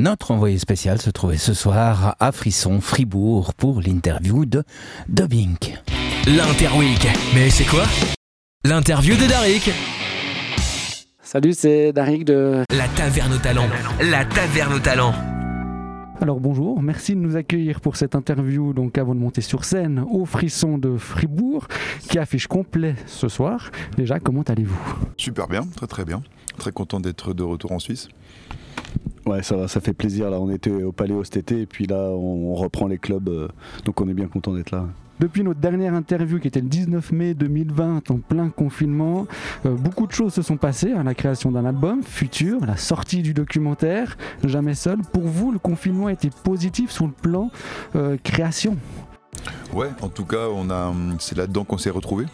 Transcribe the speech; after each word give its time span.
Notre 0.00 0.30
envoyé 0.30 0.56
spécial 0.56 0.98
se 0.98 1.10
trouvait 1.10 1.36
ce 1.36 1.52
soir 1.52 2.16
à 2.18 2.32
Frisson, 2.32 2.80
Fribourg, 2.80 3.52
pour 3.52 3.82
l'interview 3.82 4.46
de 4.46 4.64
Dubbing. 5.10 5.58
L'Interweek. 6.26 7.06
Mais 7.34 7.50
c'est 7.50 7.66
quoi? 7.66 7.84
L'interview 8.64 9.14
de 9.16 9.28
Darik. 9.28 9.70
Salut, 11.20 11.52
c'est 11.52 11.92
Darik 11.92 12.24
de 12.24 12.64
La 12.74 12.88
Taverne 12.88 13.34
au 13.34 13.36
Talent. 13.36 13.66
La 14.00 14.24
Taverne 14.24 14.72
au 14.72 14.78
Talent. 14.78 15.12
Alors 16.22 16.40
bonjour, 16.40 16.80
merci 16.80 17.14
de 17.14 17.20
nous 17.20 17.36
accueillir 17.36 17.82
pour 17.82 17.96
cette 17.96 18.14
interview 18.14 18.72
donc 18.72 18.96
avant 18.96 19.14
de 19.14 19.20
monter 19.20 19.42
sur 19.42 19.66
scène 19.66 20.02
au 20.10 20.24
Frisson 20.24 20.78
de 20.78 20.96
Fribourg 20.96 21.66
qui 22.08 22.18
affiche 22.18 22.46
complet 22.46 22.94
ce 23.04 23.28
soir. 23.28 23.70
Déjà, 23.98 24.18
comment 24.18 24.44
allez-vous? 24.44 24.80
Super 25.18 25.46
bien, 25.46 25.66
très 25.76 25.86
très 25.86 26.06
bien. 26.06 26.22
Très 26.56 26.72
content 26.72 27.00
d'être 27.00 27.34
de 27.34 27.42
retour 27.42 27.72
en 27.72 27.78
Suisse. 27.78 28.08
Ouais, 29.26 29.42
ça 29.42 29.56
va, 29.56 29.68
ça 29.68 29.80
fait 29.80 29.92
plaisir. 29.92 30.30
Là, 30.30 30.40
on 30.40 30.50
était 30.50 30.70
au 30.70 30.92
Palais 30.92 31.14
cet 31.24 31.36
été 31.36 31.60
et 31.62 31.66
puis 31.66 31.86
là, 31.86 31.96
on, 32.10 32.52
on 32.52 32.54
reprend 32.54 32.86
les 32.86 32.98
clubs. 32.98 33.28
euh, 33.28 33.48
donc 33.84 34.00
on 34.00 34.08
est 34.08 34.14
bien 34.14 34.28
content 34.28 34.52
d'être 34.54 34.70
là. 34.70 34.86
Depuis 35.20 35.42
notre 35.42 35.60
dernière 35.60 35.92
interview 35.92 36.38
qui 36.40 36.48
était 36.48 36.62
le 36.62 36.68
19 36.68 37.12
mai 37.12 37.34
2020 37.34 38.10
en 38.10 38.16
plein 38.16 38.48
confinement, 38.48 39.26
euh, 39.66 39.74
beaucoup 39.74 40.06
de 40.06 40.12
choses 40.12 40.32
se 40.32 40.40
sont 40.40 40.56
passées. 40.56 40.92
hein, 40.92 41.02
la 41.04 41.14
création 41.14 41.52
d'un 41.52 41.66
album, 41.66 42.02
Futur, 42.02 42.64
la 42.64 42.78
sortie 42.78 43.20
du 43.20 43.34
documentaire, 43.34 44.16
Jamais 44.42 44.74
seul. 44.74 44.98
Pour 45.12 45.24
vous, 45.24 45.52
le 45.52 45.58
confinement 45.58 46.06
a 46.06 46.12
été 46.12 46.30
positif 46.42 46.90
sur 46.90 47.04
le 47.06 47.12
plan 47.12 47.50
euh, 47.96 48.16
création? 48.24 48.78
Ouais, 49.74 49.88
en 50.00 50.08
tout 50.08 50.24
cas, 50.24 50.48
on 50.54 50.70
a, 50.70 50.86
hum, 50.88 51.16
c'est 51.18 51.36
là-dedans 51.36 51.64
qu'on 51.64 51.78
s'est 51.78 51.90
retrouvés. 51.90 52.26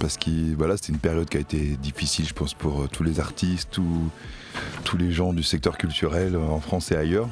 Parce 0.00 0.16
que 0.16 0.30
voilà, 0.56 0.76
c'était 0.76 0.92
une 0.94 0.98
période 0.98 1.28
qui 1.28 1.36
a 1.36 1.40
été 1.40 1.76
difficile, 1.76 2.26
je 2.26 2.32
pense, 2.32 2.54
pour 2.54 2.82
euh, 2.82 2.88
tous 2.90 3.02
les 3.04 3.20
artistes, 3.20 3.68
tous- 3.70 4.96
les 4.98 5.12
gens 5.12 5.32
du 5.32 5.42
secteur 5.44 5.78
culturel 5.78 6.34
euh, 6.34 6.40
en 6.48 6.58
France 6.60 6.90
et 6.90 6.96
ailleurs. 6.96 7.28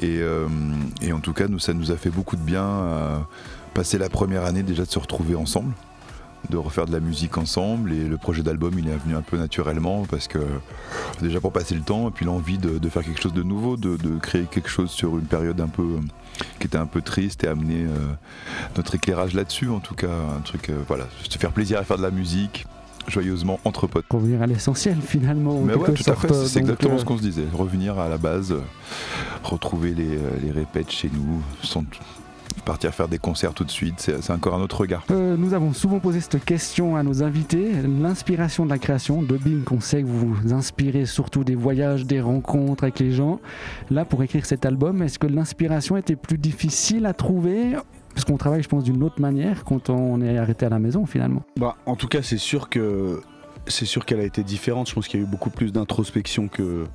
Et, 0.00 0.18
euh, 0.20 0.46
en 1.12 1.20
tout 1.20 1.32
cas, 1.32 1.46
ça 1.58 1.72
nous 1.72 1.90
a 1.90 1.96
fait 1.96 2.10
beaucoup 2.10 2.36
de 2.36 2.42
bien 2.42 3.26
passer 3.74 3.98
la 3.98 4.08
première 4.10 4.44
année 4.44 4.62
déjà 4.62 4.84
de 4.84 4.90
se 4.90 4.98
retrouver 4.98 5.34
ensemble, 5.34 5.72
de 6.50 6.56
refaire 6.56 6.86
de 6.86 6.92
la 6.92 7.00
musique 7.00 7.38
ensemble. 7.38 7.92
Et 7.92 8.04
le 8.04 8.16
projet 8.16 8.42
d'album, 8.42 8.72
il 8.78 8.88
est 8.88 8.96
venu 8.96 9.14
un 9.16 9.22
peu 9.22 9.36
naturellement 9.36 10.04
parce 10.10 10.28
que 10.28 10.38
déjà 11.20 11.40
pour 11.40 11.52
passer 11.52 11.74
le 11.74 11.82
temps 11.82 12.08
et 12.08 12.10
puis 12.10 12.24
l'envie 12.24 12.58
de, 12.58 12.78
de 12.78 12.88
faire 12.88 13.02
quelque 13.04 13.20
chose 13.22 13.34
de 13.34 13.42
nouveau, 13.42 13.76
de, 13.76 13.96
de 13.96 14.18
créer 14.18 14.44
quelque 14.44 14.68
chose 14.68 14.90
sur 14.90 15.18
une 15.18 15.24
période 15.26 15.60
un 15.60 15.68
peu 15.68 15.82
euh, 15.82 16.00
qui 16.58 16.66
était 16.66 16.78
un 16.78 16.86
peu 16.86 17.02
triste 17.02 17.44
et 17.44 17.48
amener 17.48 17.84
euh, 17.84 17.96
notre 18.76 18.94
éclairage 18.94 19.34
là-dessus 19.34 19.70
en 19.70 19.80
tout 19.80 19.94
cas 19.94 20.10
un 20.36 20.40
truc 20.40 20.68
euh, 20.70 20.82
voilà 20.86 21.06
se 21.28 21.38
faire 21.38 21.52
plaisir 21.52 21.78
à 21.78 21.84
faire 21.84 21.96
de 21.96 22.02
la 22.02 22.10
musique 22.10 22.66
joyeusement 23.08 23.60
entre 23.64 23.86
potes 23.86 24.04
Revenir 24.10 24.42
à 24.42 24.46
l'essentiel 24.46 24.96
finalement. 25.00 25.58
en 25.58 25.62
mais 25.62 25.74
ouais 25.74 25.92
tout 25.92 26.10
à 26.10 26.14
fait 26.14 26.32
c'est 26.46 26.58
exactement 26.60 26.94
euh, 26.94 26.98
ce 26.98 27.04
qu'on 27.04 27.16
se 27.16 27.22
disait 27.22 27.44
revenir 27.52 27.98
à 27.98 28.08
la 28.08 28.18
base 28.18 28.52
euh, 28.52 28.60
retrouver 29.42 29.94
les, 29.94 30.16
euh, 30.16 30.30
les 30.42 30.50
répètes 30.50 30.90
chez 30.90 31.10
nous 31.12 31.40
sans 31.62 31.84
partir 32.66 32.92
faire 32.92 33.08
des 33.08 33.18
concerts 33.18 33.54
tout 33.54 33.64
de 33.64 33.70
suite 33.70 34.10
c'est 34.20 34.32
encore 34.32 34.54
un 34.54 34.60
autre 34.60 34.80
regard 34.80 35.04
Euh, 35.10 35.36
nous 35.36 35.54
avons 35.54 35.72
souvent 35.72 36.00
posé 36.00 36.20
cette 36.20 36.44
question 36.44 36.96
à 36.96 37.02
nos 37.02 37.22
invités. 37.22 37.70
L'inspiration 37.82 38.64
de 38.64 38.70
la 38.70 38.78
création 38.78 39.22
de 39.22 39.36
Bing, 39.36 39.64
on 39.70 39.80
sait 39.80 40.02
que 40.02 40.06
vous 40.06 40.34
vous 40.34 40.52
inspirez 40.52 41.06
surtout 41.06 41.44
des 41.44 41.54
voyages, 41.54 42.04
des 42.06 42.20
rencontres 42.20 42.82
avec 42.84 42.98
les 42.98 43.12
gens. 43.12 43.40
Là, 43.90 44.04
pour 44.04 44.22
écrire 44.22 44.44
cet 44.44 44.66
album, 44.66 45.00
est-ce 45.02 45.18
que 45.18 45.28
l'inspiration 45.28 45.96
était 45.96 46.16
plus 46.16 46.38
difficile 46.38 47.06
à 47.06 47.12
trouver? 47.12 47.76
Parce 48.14 48.24
qu'on 48.24 48.36
travaille, 48.36 48.62
je 48.62 48.68
pense, 48.68 48.84
d'une 48.84 49.02
autre 49.02 49.20
manière 49.20 49.64
quand 49.64 49.88
on 49.90 50.20
est 50.20 50.36
arrêté 50.36 50.66
à 50.66 50.70
la 50.70 50.78
maison 50.78 51.06
finalement. 51.06 51.42
Bah, 51.56 51.76
en 51.86 51.94
tout 51.96 52.08
cas, 52.08 52.22
c'est 52.22 52.38
sûr 52.38 52.68
que 52.68 53.20
c'est 53.68 53.84
sûr 53.84 54.04
qu'elle 54.04 54.20
a 54.20 54.24
été 54.24 54.42
différente. 54.42 54.88
Je 54.88 54.94
pense 54.94 55.08
qu'il 55.08 55.20
y 55.20 55.22
a 55.22 55.26
eu 55.26 55.28
beaucoup 55.28 55.50
plus 55.50 55.72
d'introspection 55.72 56.48
que, 56.48 56.86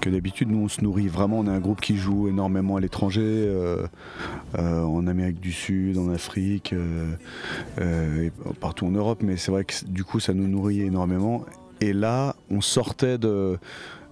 que 0.00 0.10
d'habitude. 0.10 0.50
Nous, 0.50 0.58
on 0.58 0.68
se 0.68 0.82
nourrit 0.82 1.08
vraiment. 1.08 1.40
On 1.40 1.46
est 1.46 1.50
un 1.50 1.60
groupe 1.60 1.80
qui 1.80 1.96
joue 1.96 2.28
énormément 2.28 2.76
à 2.76 2.80
l'étranger, 2.80 3.22
euh, 3.24 3.86
euh, 4.58 4.82
en 4.82 5.06
Amérique 5.06 5.40
du 5.40 5.52
Sud, 5.52 5.98
en 5.98 6.10
Afrique, 6.10 6.74
euh, 7.78 8.30
partout 8.60 8.86
en 8.86 8.90
Europe. 8.90 9.22
Mais 9.22 9.36
c'est 9.36 9.50
vrai 9.50 9.64
que 9.64 9.74
du 9.86 10.04
coup, 10.04 10.20
ça 10.20 10.34
nous 10.34 10.48
nourrit 10.48 10.82
énormément. 10.82 11.44
Et 11.80 11.92
là, 11.92 12.36
on 12.50 12.60
sortait 12.60 13.18
de. 13.18 13.58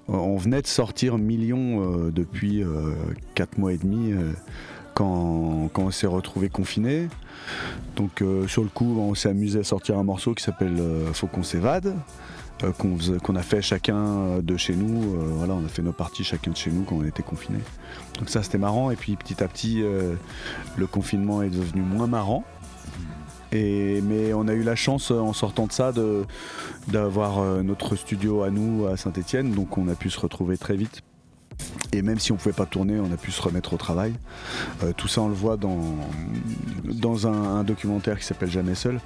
On 0.09 0.37
venait 0.37 0.63
de 0.63 0.69
sortir 0.69 1.19
Million 1.19 2.11
depuis 2.11 2.63
4 3.35 3.59
mois 3.59 3.73
et 3.73 3.77
demi 3.77 4.15
quand, 4.97 5.71
on 5.77 5.91
s'est 5.91 6.07
retrouvé 6.07 6.49
confiné. 6.49 7.09
Donc 7.97 8.23
euh, 8.23 8.49
sur 8.49 8.63
le 8.63 8.69
coup, 8.69 8.99
on 8.99 9.15
s'est 9.15 9.29
amusé 9.29 9.61
à 9.61 9.65
sortir 9.65 9.99
un 9.99 10.03
morceau 10.03 10.35
qui 10.35 10.43
s'appelle 10.43 10.77
euh, 10.81 11.13
Faut 11.13 11.27
qu'on 11.27 11.43
s'évade, 11.43 11.95
euh, 12.65 12.73
qu'on 12.73 13.37
a 13.37 13.43
fait 13.43 13.61
chacun 13.61 14.39
de 14.41 14.57
chez 14.57 14.75
nous. 14.75 15.17
Voilà, 15.37 15.53
on 15.53 15.65
a 15.65 15.69
fait 15.69 15.83
nos 15.83 15.93
parties 15.93 16.25
chacun 16.25 16.51
de 16.51 16.57
chez 16.57 16.71
nous 16.71 16.83
quand 16.83 16.97
on 16.97 17.05
était 17.05 17.23
confinés. 17.23 17.61
Donc 18.19 18.31
ça, 18.31 18.43
c'était 18.43 18.59
marrant. 18.59 18.91
Et 18.91 18.97
puis 18.97 19.17
petit 19.17 19.43
à 19.45 19.49
petit, 19.49 19.83
le 19.83 20.87
confinement 20.87 21.43
est 21.43 21.51
devenu 21.51 21.83
moins 21.83 22.07
marrant. 22.07 22.45
Mais 23.53 24.35
on 24.35 24.49
a 24.49 24.53
eu 24.53 24.63
la 24.63 24.77
chance 24.77 25.11
en 25.11 25.33
sortant 25.33 25.67
de 25.67 25.73
ça 25.73 25.93
d'avoir 26.89 27.63
notre 27.63 27.97
studio 27.97 28.43
à 28.43 28.51
nous 28.51 28.87
à 28.87 28.97
Saint-Etienne, 28.97 29.53
donc 29.53 29.79
on 29.79 29.89
a 29.89 29.95
pu 29.95 30.11
se 30.11 30.21
retrouver 30.21 30.59
très 30.59 30.77
vite. 30.77 31.03
Et 31.93 32.03
même 32.03 32.19
si 32.19 32.33
on 32.33 32.37
pouvait 32.37 32.53
pas 32.53 32.67
tourner, 32.67 33.01
on 33.01 33.13
a 33.13 33.17
pu 33.17 33.31
se 33.31 33.41
remettre 33.41 33.73
au 33.73 33.77
travail. 33.77 34.13
Euh, 34.83 34.93
tout 34.95 35.09
ça, 35.09 35.23
on 35.23 35.29
le 35.29 35.35
voit 35.35 35.57
dans, 35.57 37.27
un, 37.27 37.65
documentaire 37.65 38.19
qui 38.19 38.25
s'appelle 38.25 38.51
Jamais 38.51 38.75
seul. 38.75 39.01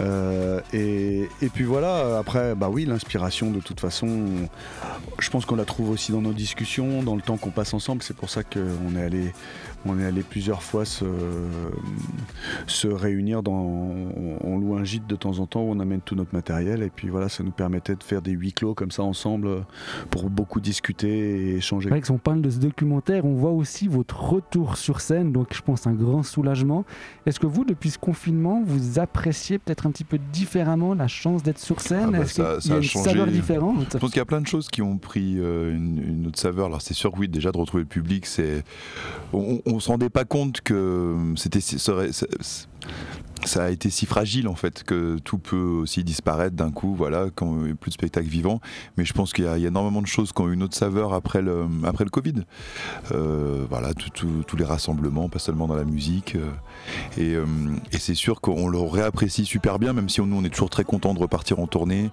Euh, 0.00 0.60
et, 0.72 1.28
et 1.42 1.48
puis 1.48 1.64
voilà, 1.64 2.18
après, 2.18 2.54
bah 2.54 2.68
oui, 2.70 2.84
l'inspiration, 2.84 3.50
de 3.50 3.60
toute 3.60 3.80
façon, 3.80 4.26
je 5.18 5.30
pense 5.30 5.44
qu'on 5.44 5.56
la 5.56 5.64
trouve 5.64 5.90
aussi 5.90 6.12
dans 6.12 6.20
nos 6.20 6.32
discussions, 6.32 7.02
dans 7.02 7.16
le 7.16 7.22
temps 7.22 7.36
qu'on 7.36 7.50
passe 7.50 7.74
ensemble. 7.74 8.02
C'est 8.02 8.16
pour 8.16 8.30
ça 8.30 8.42
qu'on 8.44 8.96
est 8.96 9.02
allé, 9.02 9.32
on 9.86 9.98
est 9.98 10.04
allé 10.04 10.22
plusieurs 10.22 10.62
fois 10.62 10.84
se, 10.84 11.04
se 12.66 12.88
réunir. 12.88 13.42
Dans, 13.42 13.52
on, 13.52 14.36
on 14.42 14.58
loue 14.58 14.76
un 14.76 14.84
gîte 14.84 15.06
de 15.06 15.16
temps 15.16 15.38
en 15.38 15.46
temps 15.46 15.62
où 15.62 15.70
on 15.70 15.80
amène 15.80 16.00
tout 16.00 16.14
notre 16.14 16.34
matériel. 16.34 16.82
Et 16.82 16.90
puis 16.90 17.08
voilà, 17.08 17.28
ça 17.28 17.42
nous 17.42 17.50
permettait 17.50 17.96
de 17.96 18.02
faire 18.02 18.22
des 18.22 18.32
huis 18.32 18.52
clos 18.52 18.74
comme 18.74 18.90
ça 18.90 19.02
ensemble 19.02 19.64
pour 20.10 20.28
beaucoup 20.30 20.60
discuter 20.60 21.08
et 21.52 21.56
échanger. 21.56 21.84
C'est 21.84 21.90
vrai 21.90 22.00
que 22.00 22.06
si 22.06 22.12
on 22.12 22.18
parle 22.18 22.42
de 22.42 22.50
ce 22.50 22.58
documentaire, 22.58 23.24
on 23.24 23.34
voit 23.34 23.52
aussi 23.52 23.88
votre 23.88 24.22
retour 24.22 24.76
sur 24.76 25.00
scène, 25.00 25.32
donc 25.32 25.54
je 25.54 25.62
pense 25.62 25.86
un 25.86 25.92
grand 25.92 26.22
soulagement. 26.22 26.84
Est-ce 27.26 27.40
que 27.40 27.46
vous, 27.46 27.64
depuis 27.64 27.90
ce 27.90 27.98
confinement, 27.98 28.62
vous 28.64 28.98
appréciez 28.98 29.58
peut-être 29.58 29.86
un 29.86 29.90
petit 29.90 30.04
peu 30.04 30.18
différemment 30.32 30.94
la 30.94 31.08
chance 31.08 31.42
d'être 31.42 31.58
sur 31.58 31.80
scène? 31.80 32.10
Ah 32.14 32.18
bah 32.18 32.18
Est-ce 32.20 32.34
qu'il 32.34 32.44
y 32.70 32.72
a 32.72 32.74
a 32.74 32.78
une 32.78 32.82
changé. 32.82 33.10
saveur 33.10 33.26
différente? 33.26 33.86
Je 33.92 33.98
pense 33.98 34.10
qu'il 34.10 34.18
y 34.18 34.22
a 34.22 34.26
plein 34.26 34.40
de 34.40 34.46
choses 34.46 34.68
qui 34.68 34.82
ont 34.82 34.98
pris 34.98 35.36
euh, 35.38 35.74
une, 35.74 36.02
une 36.06 36.26
autre 36.26 36.38
saveur. 36.38 36.66
Alors 36.66 36.82
c'est 36.82 36.94
sûr 36.94 37.12
que 37.12 37.18
oui, 37.18 37.28
déjà 37.28 37.50
de 37.52 37.56
retrouver 37.58 37.82
le 37.82 37.88
public, 37.88 38.26
c'est 38.26 38.64
on, 39.32 39.60
on 39.66 39.69
se 39.78 39.88
rendait 39.88 40.10
pas 40.10 40.24
compte 40.24 40.60
que 40.62 41.16
c'était 41.36 41.60
si- 41.60 41.78
ça, 41.78 41.92
a 43.64 43.70
été 43.70 43.88
si 43.90 44.04
fragile 44.06 44.48
en 44.48 44.54
fait 44.54 44.82
que 44.84 45.16
tout 45.24 45.38
peut 45.38 45.56
aussi 45.56 46.02
disparaître 46.04 46.56
d'un 46.56 46.70
coup, 46.70 46.94
voilà, 46.94 47.26
quand 47.34 47.56
il 47.58 47.64
n'y 47.66 47.70
a 47.70 47.74
plus 47.74 47.90
de 47.90 47.94
spectacle 47.94 48.26
vivant. 48.28 48.60
Mais 48.96 49.04
je 49.04 49.12
pense 49.12 49.32
qu'il 49.32 49.44
y, 49.44 49.48
a 49.48 49.56
énormément 49.56 50.02
de 50.02 50.06
choses 50.06 50.32
qui 50.32 50.42
ont 50.42 50.50
une 50.50 50.62
autre 50.62 50.76
saveur 50.76 51.14
après 51.14 51.40
le 51.40 51.66
après 51.84 52.04
le 52.04 52.10
Covid. 52.10 52.34
Euh, 53.12 53.64
voilà, 53.68 53.94
tous 53.94 54.56
les 54.56 54.64
rassemblements, 54.64 55.28
pas 55.28 55.38
seulement 55.38 55.68
dans 55.68 55.76
la 55.76 55.84
musique. 55.84 56.34
euh, 56.36 56.50
et 57.16 57.34
euh, 57.34 57.44
c'est 57.98 58.14
sûr 58.14 58.40
qu'on 58.40 58.68
le 58.68 58.78
réapprécie 58.78 59.44
super 59.44 59.78
bien, 59.78 59.92
même 59.92 60.08
si 60.08 60.20
on- 60.20 60.26
nous 60.26 60.36
on 60.36 60.44
est 60.44 60.50
toujours 60.50 60.70
très 60.70 60.84
content 60.84 61.14
de 61.14 61.18
repartir 61.20 61.60
en 61.60 61.66
tournée 61.66 62.10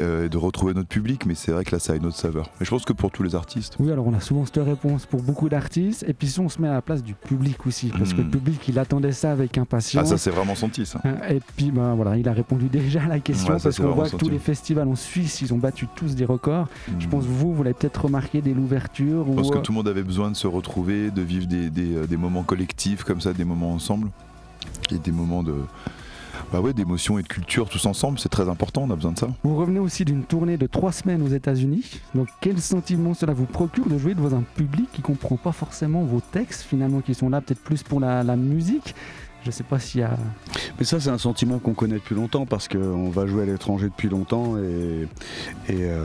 euh, 0.00 0.28
de 0.28 0.36
retrouver 0.36 0.74
notre 0.74 0.88
public, 0.88 1.26
mais 1.26 1.34
c'est 1.34 1.52
vrai 1.52 1.64
que 1.64 1.74
là 1.74 1.78
ça 1.78 1.92
a 1.92 1.96
une 1.96 2.06
autre 2.06 2.16
saveur. 2.16 2.50
Mais 2.60 2.66
je 2.66 2.70
pense 2.70 2.84
que 2.84 2.92
pour 2.92 3.10
tous 3.10 3.22
les 3.22 3.34
artistes. 3.34 3.76
Oui, 3.78 3.90
alors 3.92 4.06
on 4.06 4.14
a 4.14 4.20
souvent 4.20 4.44
cette 4.44 4.56
réponse 4.64 5.06
pour 5.06 5.22
beaucoup 5.22 5.48
d'artistes. 5.48 6.04
Et 6.08 6.12
puis 6.14 6.28
si 6.28 6.40
on 6.40 6.48
se 6.48 6.60
met 6.60 6.68
à 6.68 6.72
la 6.72 6.82
place 6.82 7.02
du 7.02 7.14
public 7.14 7.66
aussi, 7.66 7.88
parce 7.88 8.12
que 8.12 8.20
Hmm. 8.20 8.24
le 8.24 8.30
public, 8.30 8.68
il 8.68 8.78
attendait 8.78 9.12
ça 9.12 9.32
avec 9.32 9.58
impatience. 9.58 10.04
Ah 10.06 10.08
ça 10.08 10.18
c'est 10.18 10.30
vraiment 10.30 10.54
senti 10.54 10.86
ça. 10.86 11.00
Hein, 11.04 11.16
Et 11.30 11.40
puis 11.56 11.70
ben 11.70 11.94
voilà, 11.94 12.16
il 12.16 12.28
a 12.28 12.32
répondu 12.32 12.68
déjà 12.72 13.02
à 13.02 13.08
la 13.08 13.18
question 13.20 13.54
Ouais, 13.54 13.60
parce 13.62 13.78
qu'on 13.78 13.92
voit 13.92 14.08
que 14.08 14.16
tous 14.16 14.28
les 14.28 14.38
festivals 14.38 14.88
en 14.88 14.96
Suisse, 14.96 15.40
ils 15.40 15.52
ont 15.52 15.58
battu 15.58 15.86
tous 15.94 16.14
des 16.14 16.24
records. 16.24 16.68
Je 16.98 17.06
pense 17.08 17.24
que 17.24 17.30
vous, 17.30 17.54
vous 17.54 17.62
l'avez 17.62 17.74
peut-être 17.74 18.04
remarqué 18.04 18.40
dès 18.40 18.54
l'ouverture. 18.54 19.24
Je 19.28 19.32
pense 19.34 19.48
ou, 19.48 19.50
que 19.50 19.58
euh, 19.58 19.60
tout 19.60 19.72
le 19.72 19.76
monde 19.76 19.88
avait 19.88 20.02
besoin 20.02 20.30
de 20.30 20.36
se 20.36 20.46
retrouver, 20.46 21.10
de 21.10 21.22
vivre 21.22 21.46
des, 21.46 21.70
des, 21.70 21.94
euh, 21.96 22.06
des 22.06 22.16
moments 22.16 22.42
collectifs 22.42 23.04
comme 23.04 23.20
ça, 23.20 23.32
des 23.32 23.44
moments 23.44 23.72
ensemble. 23.72 24.08
Et 24.90 24.98
des 24.98 25.12
moments 25.12 25.42
de. 25.42 25.54
Bah 26.54 26.60
ouais, 26.60 26.72
d'émotion 26.72 27.18
et 27.18 27.22
de 27.24 27.26
culture 27.26 27.68
tous 27.68 27.84
ensemble, 27.84 28.20
c'est 28.20 28.28
très 28.28 28.48
important, 28.48 28.82
on 28.82 28.90
a 28.92 28.94
besoin 28.94 29.10
de 29.10 29.18
ça. 29.18 29.26
Vous 29.42 29.56
revenez 29.56 29.80
aussi 29.80 30.04
d'une 30.04 30.22
tournée 30.22 30.56
de 30.56 30.68
trois 30.68 30.92
semaines 30.92 31.20
aux 31.20 31.26
États-Unis. 31.26 32.00
Donc, 32.14 32.28
quel 32.40 32.60
sentiment 32.60 33.12
cela 33.12 33.32
vous 33.32 33.44
procure 33.44 33.88
de 33.88 33.98
jouer 33.98 34.14
devant 34.14 34.36
un 34.36 34.44
public 34.54 34.88
qui 34.92 35.02
comprend 35.02 35.36
pas 35.36 35.50
forcément 35.50 36.04
vos 36.04 36.20
textes, 36.20 36.62
finalement, 36.62 37.00
qui 37.00 37.12
sont 37.12 37.28
là 37.28 37.40
peut-être 37.40 37.58
plus 37.58 37.82
pour 37.82 37.98
la, 37.98 38.22
la 38.22 38.36
musique? 38.36 38.94
Je 39.44 39.50
sais 39.50 39.64
pas 39.64 39.80
s'il 39.80 40.02
y 40.02 40.04
a. 40.04 40.16
Mais 40.78 40.84
ça, 40.84 41.00
c'est 41.00 41.10
un 41.10 41.18
sentiment 41.18 41.58
qu'on 41.58 41.74
connaît 41.74 41.96
depuis 41.96 42.14
longtemps 42.14 42.46
parce 42.46 42.68
qu'on 42.68 43.10
va 43.10 43.26
jouer 43.26 43.42
à 43.42 43.46
l'étranger 43.46 43.88
depuis 43.88 44.08
longtemps 44.08 44.56
et, 44.56 45.08
et, 45.68 45.78
euh, 45.80 46.04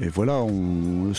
et 0.00 0.08
voilà, 0.08 0.38
on, 0.38 1.12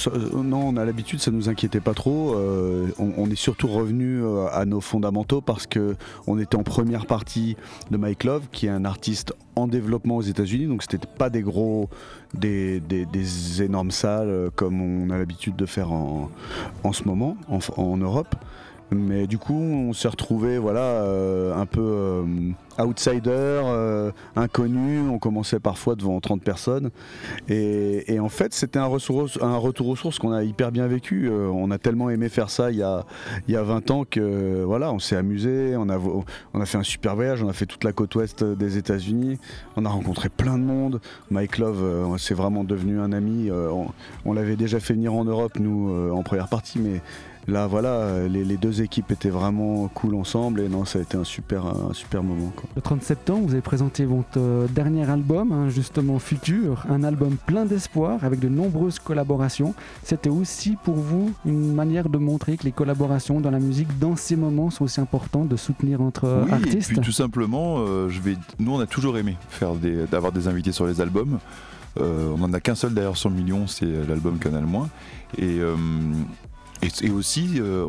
non, 0.44 0.68
on 0.68 0.78
a 0.78 0.84
l'habitude, 0.84 1.20
ça 1.20 1.31
nous 1.31 1.48
inquiétait 1.48 1.80
pas 1.80 1.94
trop. 1.94 2.36
Euh, 2.36 2.88
on, 2.98 3.30
est 3.30 3.36
surtout 3.36 3.68
revenu 3.68 4.22
euh, 4.22 4.48
à 4.52 4.66
nos 4.66 4.81
fondamentaux 4.81 5.42
parce 5.42 5.68
que 5.68 5.96
on 6.28 6.40
était 6.40 6.56
en 6.56 6.64
première 6.64 7.06
partie 7.06 7.56
de 7.92 7.98
Mike 7.98 8.24
Love, 8.24 8.44
qui 8.52 8.66
est 8.66 8.72
un 8.72 8.84
artiste 8.84 9.34
en 9.56 9.68
développement 9.68 10.18
aux 10.18 10.22
États-Unis, 10.22 10.66
donc 10.66 10.81
c'était 10.81 11.08
pas 11.18 11.30
des 11.30 11.42
gros, 11.44 11.88
des, 12.34 12.81
énormes 13.62 13.92
salles 13.92 14.30
euh, 14.30 14.50
comme 14.54 14.81
on 14.81 15.10
a 15.12 15.18
l'habitude 15.18 15.56
de 15.56 15.66
faire 15.66 15.92
en, 15.92 16.30
ce 16.92 17.04
moment 17.04 17.38
en 17.78 17.98
Europe. 17.98 18.36
Mais 18.94 19.28
du 19.28 19.38
coup, 19.38 19.54
on 19.54 19.94
s'est 19.94 20.07
retrouvé 20.07 20.57
voilà, 20.57 20.81
euh, 20.81 21.56
un 21.56 21.66
peu 21.66 21.81
euh, 21.81 22.24
outsider, 22.84 23.30
euh, 23.31 24.12
inconnu. 24.36 25.00
On 25.10 25.19
commençait 25.19 25.60
parfois 25.60 25.95
devant 25.95 26.19
30 26.19 26.42
personnes. 26.42 26.92
Et, 27.50 28.19
en 28.19 28.30
fait, 28.30 28.54
c'était 28.54 28.80
un, 28.80 28.86
retour 28.86 29.88
aux 29.88 29.95
sources 29.95 30.19
qu'on 30.19 30.31
a 30.31 30.44
hyper 30.44 30.72
bien 30.72 30.88
vécu. 30.88 31.30
on 31.30 31.72
a 31.72 31.78
tellement 31.78 32.10
aimé 32.10 32.30
faire 32.30 32.50
ça 32.50 32.72
il 32.72 32.78
y 32.78 32.84
a, 32.84 33.06
il 33.48 33.54
y 33.54 33.57
a 33.57 33.63
20 33.63 33.92
ans 33.92 34.06
que 34.10 34.63
voilà, 34.63 34.92
on 34.92 35.00
s'est 35.00 35.16
amusé. 35.16 35.75
On 35.78 35.89
a, 35.89 35.98
on 36.54 36.62
a 36.62 36.66
fait 36.66 36.78
un 36.78 36.84
super 36.84 37.16
voyage. 37.16 37.44
On 37.44 37.50
a 37.50 37.54
fait 37.54 37.66
toute 37.66 37.84
la 37.84 37.92
côte 37.92 38.16
ouest 38.16 38.44
des 38.44 38.78
États-Unis. 38.78 39.39
On 39.75 39.86
a 39.86 39.89
rencontré 39.89 40.30
plein 40.30 40.57
de 40.57 40.63
monde. 40.63 41.01
Mike 41.31 41.57
Love, 41.57 42.18
c'est 42.18 42.36
vraiment 42.36 42.63
devenu 42.63 43.00
un 43.00 43.12
ami. 43.12 43.50
on, 43.51 43.88
on 44.25 44.34
l'avait 44.34 44.56
déjà 44.56 44.80
fait 44.80 44.94
venir 44.94 45.13
en 45.13 45.25
Europe, 45.25 45.60
nous, 45.60 46.12
en 46.12 46.24
première 46.24 46.48
partie, 46.48 46.80
mais 46.80 47.01
là 47.48 47.68
voilà, 47.68 48.28
les, 48.28 48.57
deux 48.57 48.81
équipes 48.81 49.12
étaient 49.12 49.30
vraiment 49.30 49.88
cool 49.90 50.16
ensemble 50.16 50.62
et 50.62 50.69
non, 50.69 50.86
ça 50.86 51.00
a 51.00 51.01
été 51.01 51.18
un 51.18 51.24
super, 51.24 51.66
un 51.66 51.94
super 51.94 52.24
moment. 52.24 52.51
Le 52.75 52.81
30 52.81 53.04
septembre, 53.04 53.45
vous 53.48 53.54
avez 53.54 53.62
présenté 53.62 54.06
votre 54.06 54.38
euh, 54.38 54.68
dernier 54.68 55.10
album, 55.10 55.51
hein, 55.51 55.69
justement 55.69 56.19
Futur, 56.19 56.86
un 56.90 57.04
album 57.04 57.36
plein 57.45 57.66
d'espoir 57.66 58.24
avec 58.24 58.40
de 58.40 58.50
nombreuses 58.50 59.00
collaborations. 59.00 59.74
C'était 60.04 60.30
aussi 60.30 60.78
pour 60.84 60.95
vous 60.95 61.34
une 61.45 61.74
manière 61.74 62.10
de 62.10 62.18
montrer 62.18 62.57
que 62.57 62.63
les 62.63 62.72
collaborations 62.72 63.42
dans 63.42 63.51
la 63.51 63.60
musique, 63.60 64.00
dans 64.00 64.16
ces 64.16 64.36
moments, 64.36 64.69
sont 64.69 64.86
aussi 64.86 65.01
importantes 65.01 65.50
de 65.50 65.56
soutenir 65.56 66.01
entre 66.01 66.25
euh, 66.25 66.44
oui, 66.46 66.51
artistes. 66.51 66.92
Et 66.92 66.94
puis 66.94 67.01
tout 67.01 67.12
simplement, 67.12 67.78
euh, 67.80 68.10
je 68.10 68.22
vais... 68.22 68.38
nous 68.60 68.74
on 68.74 68.80
a 68.80 68.88
toujours 68.88 69.18
aimé 69.18 69.38
faire 69.50 69.75
des... 69.75 70.06
d'avoir 70.06 70.31
des 70.31 70.48
invités 70.48 70.72
sur 70.72 70.86
les 70.86 71.01
albums. 71.01 71.39
on 72.00 72.38
n'en 72.38 72.54
a 72.54 72.60
qu'un 72.60 72.75
seul 72.75 72.94
d'ailleurs 72.94 73.18
sur 73.18 73.30
le 73.30 73.36
million, 73.36 73.68
c'est 73.68 73.86
l'album 74.07 74.39
Canal 74.39 74.66
Moins. 74.66 74.89
Et, 75.38 75.60
et, 77.02 77.10
aussi, 77.12 77.60
euh, 77.60 77.86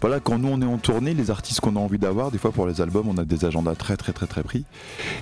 voilà, 0.00 0.20
quand 0.20 0.38
nous 0.38 0.48
on 0.48 0.60
est 0.60 0.66
en 0.66 0.78
tournée, 0.78 1.14
les 1.14 1.30
artistes 1.30 1.60
qu'on 1.60 1.76
a 1.76 1.78
envie 1.78 1.98
d'avoir, 1.98 2.30
des 2.30 2.38
fois 2.38 2.52
pour 2.52 2.66
les 2.66 2.80
albums, 2.80 3.08
on 3.08 3.18
a 3.18 3.24
des 3.24 3.44
agendas 3.44 3.74
très 3.74 3.96
très 3.96 4.12
très 4.12 4.26
très 4.26 4.42
pris. 4.42 4.64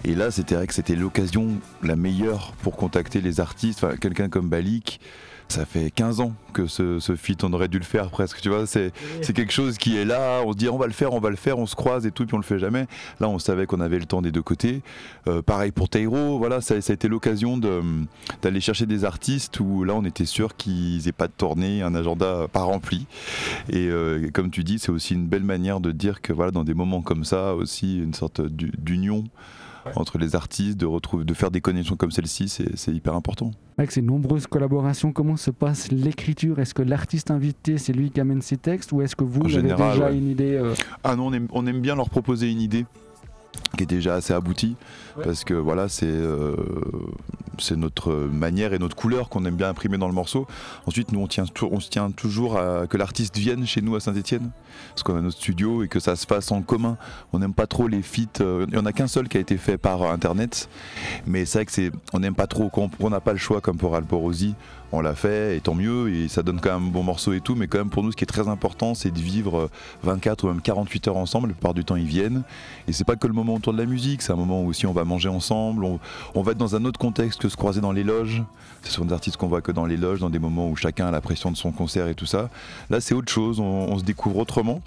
Et 0.04 0.14
là, 0.14 0.30
c'était 0.30 0.54
vrai 0.54 0.66
que 0.66 0.74
c'était 0.74 0.96
l'occasion 0.96 1.48
la 1.82 1.96
meilleure 1.96 2.52
pour 2.62 2.76
contacter 2.76 3.20
les 3.20 3.40
artistes. 3.40 3.86
quelqu'un 3.98 4.28
comme 4.28 4.48
Balik, 4.48 5.00
ça 5.50 5.64
fait 5.64 5.90
15 5.90 6.20
ans 6.20 6.32
que 6.52 6.66
ce, 6.66 6.98
ce 7.00 7.16
feat, 7.16 7.42
on 7.44 7.52
aurait 7.52 7.68
dû 7.68 7.78
le 7.78 7.84
faire 7.84 8.10
presque, 8.10 8.40
tu 8.40 8.48
vois. 8.48 8.66
C'est, 8.66 8.92
quelque 9.34 9.52
chose 9.52 9.78
qui 9.78 9.96
est 9.96 10.04
là, 10.04 10.42
on 10.44 10.52
se 10.52 10.56
dit 10.56 10.68
on 10.68 10.78
va 10.78 10.86
le 10.86 10.92
faire, 10.92 11.12
on 11.12 11.20
va 11.20 11.30
le 11.30 11.36
faire, 11.36 11.58
on 11.58 11.66
se 11.66 11.74
croise 11.74 12.06
et 12.06 12.10
tout, 12.10 12.26
puis 12.26 12.34
on 12.34 12.38
le 12.38 12.44
fait 12.44 12.58
jamais. 12.58 12.86
Là, 13.20 13.28
on 13.28 13.38
savait 13.38 13.66
qu'on 13.66 13.80
avait 13.80 13.98
le 13.98 14.04
temps 14.04 14.22
des 14.22 14.32
deux 14.32 14.42
côtés. 14.42 14.82
Euh, 15.28 15.42
pareil 15.42 15.72
pour 15.72 15.88
Tairo, 15.88 16.38
voilà, 16.38 16.60
ça, 16.60 16.74
a 16.74 16.78
été 16.78 17.08
l'occasion 17.08 17.58
d'aller 17.58 18.60
chercher 18.60 18.86
des 18.86 19.04
artistes 19.04 19.60
où 19.60 19.84
là, 19.84 19.94
on 19.94 20.04
était 20.04 20.26
sûr 20.26 20.56
qu'ils 20.56 21.02
n'aient 21.04 21.12
pas 21.12 21.26
de 21.26 21.32
tournée, 21.36 21.82
un 21.82 21.94
agenda 21.94 22.46
pas 22.52 22.62
rempli. 22.62 23.06
Et 23.70 23.88
euh, 23.88 24.30
comme 24.32 24.50
tu 24.50 24.64
dis, 24.64 24.78
c'est 24.78 24.92
aussi 24.92 25.14
une 25.14 25.26
belle 25.26 25.44
manière 25.44 25.80
de 25.80 25.90
dire 25.92 26.22
que 26.22 26.32
voilà, 26.32 26.52
dans 26.52 26.64
des 26.64 26.74
moments 26.74 27.02
comme 27.02 27.24
ça, 27.24 27.54
aussi 27.54 27.98
une 27.98 28.14
sorte 28.14 28.40
d'union 28.40 29.24
entre 29.96 30.18
les 30.18 30.34
artistes, 30.34 30.78
de, 30.78 30.86
retrouver, 30.86 31.24
de 31.24 31.34
faire 31.34 31.50
des 31.50 31.60
connexions 31.60 31.96
comme 31.96 32.10
celle-ci, 32.10 32.48
c'est 32.48 32.92
hyper 32.92 33.14
important. 33.14 33.52
Avec 33.78 33.92
ces 33.92 34.02
nombreuses 34.02 34.46
collaborations, 34.46 35.12
comment 35.12 35.36
se 35.36 35.50
passe 35.50 35.90
l'écriture? 35.90 36.58
Est-ce 36.58 36.74
que 36.74 36.82
l'artiste 36.82 37.30
invité, 37.30 37.78
c'est 37.78 37.92
lui 37.92 38.10
qui 38.10 38.20
amène 38.20 38.42
ses 38.42 38.56
textes 38.56 38.92
ou 38.92 39.02
est-ce 39.02 39.16
que 39.16 39.24
vous, 39.24 39.44
avez 39.46 39.62
déjà 39.62 40.10
une 40.10 40.28
idée 40.28 40.54
euh? 40.54 40.74
Ah 41.04 41.16
non, 41.16 41.30
on 41.50 41.66
aime, 41.66 41.80
bien 41.80 41.96
leur 41.96 42.10
proposer 42.10 42.50
une 42.50 42.60
idée 42.60 42.84
qui 43.76 43.84
est 43.84 43.86
déjà 43.86 44.14
assez 44.14 44.32
aboutie 44.32 44.76
parce 45.24 45.44
que 45.44 45.54
voilà 45.54 45.88
c'est 45.88 46.06
euh, 46.06 46.54
c'est 47.62 47.76
notre 47.76 48.12
manière 48.12 48.72
et 48.72 48.78
notre 48.78 48.96
couleur 48.96 49.28
qu'on 49.28 49.44
aime 49.44 49.56
bien 49.56 49.68
imprimer 49.68 49.98
dans 49.98 50.08
le 50.08 50.14
morceau. 50.14 50.46
Ensuite, 50.86 51.12
nous, 51.12 51.20
on, 51.20 51.26
tient, 51.26 51.44
on 51.62 51.80
se 51.80 51.88
tient 51.88 52.10
toujours 52.10 52.58
à 52.58 52.86
que 52.86 52.96
l'artiste 52.96 53.36
vienne 53.36 53.66
chez 53.66 53.82
nous 53.82 53.96
à 53.96 54.00
Saint-Etienne, 54.00 54.50
parce 54.90 55.02
qu'on 55.02 55.16
a 55.16 55.20
notre 55.20 55.36
studio 55.36 55.82
et 55.82 55.88
que 55.88 56.00
ça 56.00 56.16
se 56.16 56.26
fasse 56.26 56.50
en 56.52 56.62
commun. 56.62 56.96
On 57.32 57.38
n'aime 57.38 57.54
pas 57.54 57.66
trop 57.66 57.88
les 57.88 58.02
feats. 58.02 58.40
Euh, 58.40 58.66
il 58.68 58.74
n'y 58.74 58.80
en 58.80 58.86
a 58.86 58.92
qu'un 58.92 59.06
seul 59.06 59.28
qui 59.28 59.36
a 59.36 59.40
été 59.40 59.56
fait 59.56 59.78
par 59.78 60.02
Internet, 60.02 60.68
mais 61.26 61.44
c'est 61.44 61.58
vrai 61.58 61.66
que 61.66 61.72
c'est, 61.72 61.90
on 62.12 62.20
n'aime 62.20 62.34
pas 62.34 62.46
trop. 62.46 62.70
On 63.00 63.10
n'a 63.10 63.20
pas 63.20 63.32
le 63.32 63.38
choix, 63.38 63.60
comme 63.60 63.76
pour 63.76 63.94
Alporosi, 63.94 64.54
on 64.92 65.00
l'a 65.00 65.14
fait, 65.14 65.56
et 65.56 65.60
tant 65.60 65.74
mieux, 65.74 66.12
et 66.12 66.28
ça 66.28 66.42
donne 66.42 66.60
quand 66.60 66.72
même 66.72 66.88
un 66.88 66.90
bon 66.90 67.02
morceau 67.02 67.32
et 67.32 67.40
tout, 67.40 67.54
mais 67.54 67.68
quand 67.68 67.78
même 67.78 67.90
pour 67.90 68.02
nous, 68.02 68.10
ce 68.10 68.16
qui 68.16 68.24
est 68.24 68.26
très 68.26 68.48
important, 68.48 68.94
c'est 68.94 69.10
de 69.10 69.18
vivre 69.18 69.70
24 70.02 70.44
ou 70.44 70.48
même 70.48 70.60
48 70.60 71.08
heures 71.08 71.16
ensemble. 71.16 71.48
La 71.48 71.54
plupart 71.54 71.74
du 71.74 71.84
temps, 71.84 71.96
ils 71.96 72.06
viennent. 72.06 72.42
Et 72.88 72.92
c'est 72.92 73.04
pas 73.04 73.16
que 73.16 73.26
le 73.26 73.32
moment 73.32 73.54
autour 73.54 73.72
de 73.72 73.78
la 73.78 73.86
musique, 73.86 74.22
c'est 74.22 74.32
un 74.32 74.36
moment 74.36 74.62
où 74.62 74.68
aussi 74.68 74.86
on 74.86 74.92
va 74.92 75.04
manger 75.04 75.28
ensemble, 75.28 75.84
on, 75.84 76.00
on 76.34 76.42
va 76.42 76.52
être 76.52 76.58
dans 76.58 76.74
un 76.74 76.84
autre 76.84 76.98
contexte 76.98 77.40
que 77.40 77.48
se 77.50 77.56
croiser 77.56 77.80
dans 77.80 77.92
les 77.92 78.04
loges. 78.04 78.42
Ce 78.82 78.92
sont 78.92 79.04
des 79.04 79.12
artistes 79.12 79.36
qu'on 79.36 79.48
voit 79.48 79.60
que 79.60 79.72
dans 79.72 79.86
les 79.86 79.96
loges, 79.96 80.20
dans 80.20 80.30
des 80.30 80.38
moments 80.38 80.70
où 80.70 80.76
chacun 80.76 81.06
a 81.06 81.10
la 81.10 81.20
pression 81.20 81.50
de 81.50 81.56
son 81.56 81.72
concert 81.72 82.08
et 82.08 82.14
tout 82.14 82.26
ça. 82.26 82.48
Là, 82.88 83.00
c'est 83.00 83.14
autre 83.14 83.30
chose, 83.30 83.60
on, 83.60 83.98
se 83.98 84.04
découvre 84.04 84.38
autrement. 84.38 84.80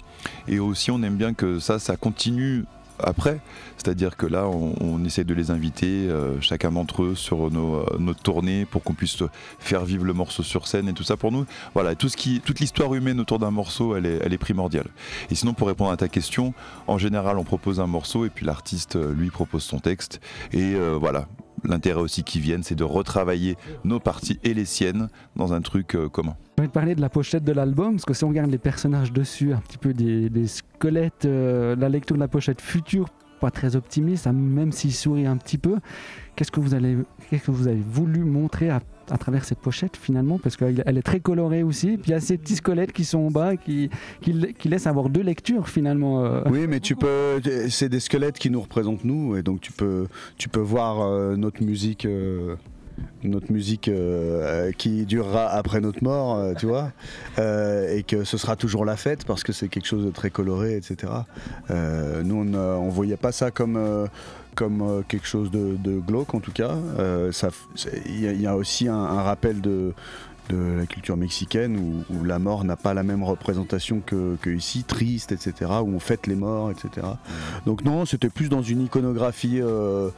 Et 0.48 0.58
aussi, 0.58 0.90
on 0.90 1.02
aime 1.02 1.16
bien 1.16 1.34
que 1.34 1.60
ça, 1.60 1.78
ça 1.78 1.96
continue 1.96 2.64
après. 2.98 3.40
C'est-à-dire 3.76 4.16
que 4.16 4.26
là, 4.26 4.46
on, 4.46 5.04
essaie 5.04 5.24
de 5.24 5.34
les 5.34 5.50
inviter, 5.50 6.08
euh, 6.08 6.40
chacun 6.40 6.72
d'entre 6.72 7.02
eux, 7.02 7.14
sur 7.14 7.50
nos, 7.50 7.76
euh, 7.76 7.86
notre 7.98 8.22
tournée 8.22 8.64
pour 8.64 8.82
qu'on 8.82 8.94
puisse 8.94 9.18
faire 9.58 9.84
vivre 9.84 10.04
le 10.04 10.12
morceau 10.12 10.42
sur 10.42 10.66
scène 10.66 10.88
et 10.88 10.92
tout 10.92 11.02
ça 11.02 11.16
pour 11.16 11.32
nous. 11.32 11.44
Voilà, 11.74 11.94
tout 11.94 12.08
ce 12.08 12.16
qui, 12.16 12.40
toute 12.40 12.60
l'histoire 12.60 12.94
humaine 12.94 13.20
autour 13.20 13.38
d'un 13.38 13.50
morceau, 13.50 13.96
elle 13.96 14.06
est, 14.06 14.20
elle 14.22 14.32
est 14.32 14.38
primordiale. 14.38 14.86
Et 15.30 15.34
sinon, 15.34 15.54
pour 15.54 15.68
répondre 15.68 15.90
à 15.90 15.96
ta 15.96 16.08
question, 16.08 16.54
en 16.86 16.98
général, 16.98 17.38
on 17.38 17.44
propose 17.44 17.80
un 17.80 17.86
morceau 17.86 18.24
et 18.24 18.30
puis 18.30 18.46
l'artiste, 18.46 18.96
euh, 18.96 19.12
lui, 19.12 19.30
propose 19.30 19.62
son 19.62 19.78
texte. 19.78 20.20
Et 20.52 20.74
voilà, 21.00 21.26
l'intérêt 21.64 22.00
aussi 22.00 22.24
qui 22.24 22.40
viennent, 22.40 22.62
c'est 22.62 22.74
de 22.74 22.84
retravailler 22.84 23.56
nos 23.84 24.00
parties 24.00 24.38
et 24.44 24.54
les 24.54 24.64
siennes 24.64 25.08
dans 25.36 25.52
un 25.52 25.60
truc 25.60 25.94
euh, 25.94 26.08
commun. 26.08 26.36
J'ai 26.56 26.62
envie 26.62 26.68
de 26.68 26.72
parler 26.72 26.94
de 26.94 27.00
la 27.00 27.08
pochette 27.08 27.44
de 27.44 27.52
l'album, 27.52 27.94
parce 27.94 28.04
que 28.04 28.14
si 28.14 28.24
on 28.24 28.28
regarde 28.28 28.50
les 28.50 28.58
personnages 28.58 29.12
dessus, 29.12 29.52
un 29.52 29.58
petit 29.60 29.78
peu 29.78 29.92
des, 29.92 30.46
squelettes, 30.46 31.24
euh, 31.24 31.74
la 31.76 31.88
lecture 31.88 32.16
de 32.16 32.20
la 32.20 32.28
pochette 32.28 32.60
future, 32.60 33.08
pas 33.40 33.50
très 33.50 33.76
optimiste, 33.76 34.26
hein, 34.26 34.32
même 34.32 34.72
s'il 34.72 34.94
sourit 34.94 35.26
un 35.26 35.36
petit 35.36 35.58
peu. 35.58 35.78
Qu'est-ce 36.36 36.50
que 36.50 36.60
vous, 36.60 36.74
allez, 36.74 36.96
qu'est-ce 37.28 37.46
que 37.46 37.50
vous 37.50 37.68
avez 37.68 37.82
voulu 37.86 38.20
montrer 38.24 38.70
à 38.70 38.80
à 39.10 39.18
travers 39.18 39.44
cette 39.44 39.58
pochette 39.58 39.96
finalement 39.96 40.38
parce 40.38 40.56
qu'elle 40.56 40.98
est 40.98 41.02
très 41.02 41.20
colorée 41.20 41.62
aussi. 41.62 41.96
Puis 41.96 42.10
il 42.10 42.10
y 42.10 42.14
a 42.14 42.20
ces 42.20 42.38
petits 42.38 42.56
squelettes 42.56 42.92
qui 42.92 43.04
sont 43.04 43.18
en 43.18 43.30
bas 43.30 43.56
qui, 43.56 43.90
qui, 44.20 44.68
laissent 44.68 44.86
avoir 44.86 45.08
deux 45.08 45.22
lectures 45.22 45.68
finalement. 45.68 46.24
Euh. 46.24 46.42
Oui, 46.50 46.66
mais 46.68 46.80
tu 46.80 46.96
peux. 46.96 47.40
C'est 47.68 47.88
des 47.88 48.00
squelettes 48.00 48.38
qui 48.38 48.50
nous 48.50 48.60
représentent 48.60 49.04
nous 49.04 49.36
et 49.36 49.42
donc 49.42 49.60
tu 49.60 49.72
peux, 49.72 50.06
tu 50.36 50.48
peux 50.48 50.60
voir 50.60 51.00
euh, 51.02 51.36
notre 51.36 51.62
musique. 51.62 52.06
Euh, 52.06 52.56
notre 53.24 53.50
musique 53.50 53.90
qui 54.78 55.04
durera 55.04 55.48
après 55.48 55.80
notre 55.80 56.04
mort, 56.04 56.54
tu 56.56 56.66
vois, 56.66 56.92
et 57.38 58.04
que 58.06 58.22
ce 58.22 58.38
sera 58.38 58.54
toujours 58.54 58.84
la 58.84 58.96
fête 58.96 59.24
parce 59.24 59.42
que 59.42 59.52
c'est 59.52 59.66
quelque 59.66 59.88
chose 59.88 60.04
de 60.04 60.12
très 60.12 60.30
coloré, 60.30 60.76
etc. 60.76 61.12
nous, 61.70 62.36
on, 62.36 62.54
on 62.54 62.88
voyait 62.90 63.16
pas 63.16 63.32
ça 63.32 63.50
comme 63.50 64.06
comme 64.54 64.82
euh, 64.82 65.02
quelque 65.06 65.26
chose 65.26 65.50
de, 65.50 66.00
glauque 66.00 66.34
en 66.34 66.40
tout 66.40 66.52
cas. 66.52 66.76
Euh, 66.98 67.32
il 68.06 68.40
y, 68.40 68.46
a 68.46 68.56
aussi 68.56 68.88
un, 68.88 69.22
rappel 69.22 69.60
de, 69.60 69.92
la 70.50 70.86
culture 70.86 71.16
mexicaine 71.16 72.04
où, 72.10 72.24
la 72.24 72.38
mort 72.38 72.64
n'a 72.64 72.76
pas 72.76 72.94
la 72.94 73.02
même 73.02 73.22
représentation 73.22 74.00
que, 74.00 74.36
ici, 74.46 74.84
triste, 74.84 75.32
etc., 75.32 75.70
où 75.82 75.88
on 75.94 76.00
fête 76.00 76.26
les 76.26 76.34
morts, 76.34 76.70
etc. 76.70 77.06
Donc 77.66 77.84
non, 77.84 78.04
c'était 78.04 78.28
plus 78.28 78.48
dans 78.48 78.62
une 78.62 78.82
iconographie 78.82 79.60
euh, 79.60 80.10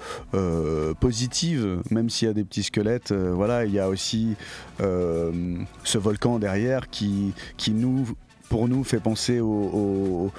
positive, 1.00 1.80
même 1.90 2.10
s'il 2.10 2.28
y 2.28 2.30
a 2.30 2.34
des 2.34 2.44
petits 2.44 2.64
squelettes. 2.64 3.12
voilà, 3.12 3.64
il 3.64 3.72
y 3.72 3.80
a 3.80 3.88
aussi 3.88 4.36
ce 4.80 5.98
volcan 5.98 6.38
derrière 6.38 6.90
qui, 6.90 7.32
qui 7.56 7.72
nous 7.72 8.06
pour 8.48 8.68
nous 8.68 8.84
fait 8.84 9.00
penser 9.00 9.40
au, 9.40 10.30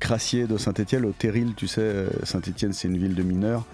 crassier 0.00 0.46
de 0.46 0.56
Saint-Étienne, 0.56 1.04
au 1.04 1.12
Terril, 1.12 1.54
tu 1.56 1.66
sais, 1.66 2.06
Saint-Étienne 2.22 2.72
c'est 2.72 2.88
une 2.88 2.98
ville 2.98 3.14
de 3.14 3.22
mineurs. 3.22 3.64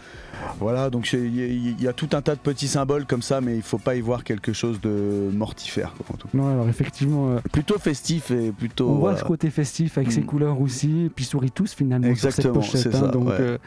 Voilà, 0.58 0.90
donc 0.90 1.12
il 1.12 1.80
y, 1.80 1.88
a 1.88 1.92
tout 1.92 2.08
un 2.12 2.22
tas 2.22 2.34
de 2.34 2.40
petits 2.40 2.68
symboles 2.68 3.06
comme 3.06 3.22
ça, 3.22 3.40
mais 3.40 3.56
il 3.56 3.62
faut 3.62 3.78
pas 3.78 3.94
y 3.94 4.00
voir 4.00 4.24
quelque 4.24 4.52
chose 4.52 4.80
de 4.80 5.30
mortifère. 5.32 5.94
Non, 6.34 6.52
alors 6.52 6.68
effectivement. 6.68 7.30
Euh, 7.30 7.38
plutôt 7.52 7.78
festif 7.78 8.30
et 8.30 8.52
plutôt. 8.52 8.88
On 8.90 8.94
voit 8.94 9.16
ce 9.16 9.24
côté 9.24 9.50
festif 9.50 9.98
avec 9.98 10.12
ses 10.12 10.20
mm. 10.20 10.26
couleurs 10.26 10.60
aussi, 10.60 11.04
et 11.06 11.08
puis 11.08 11.24
sourit 11.24 11.50
tous 11.50 11.74
finalement 11.74 12.08
Exactement, 12.08 12.62
sur 12.62 12.78
cette 12.78 12.92
pochette. 12.92 13.08
Hein, 13.08 13.12
donc, 13.12 13.28
euh, 13.28 13.58